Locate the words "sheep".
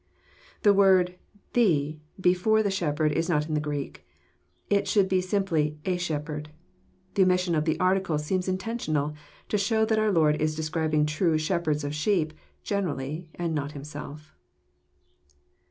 11.93-12.33